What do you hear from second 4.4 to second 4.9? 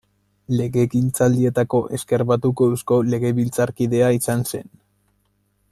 zen.